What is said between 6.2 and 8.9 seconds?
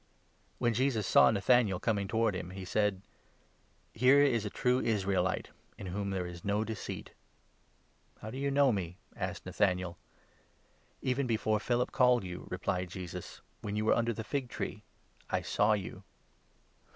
is no deceit! ""How, do you know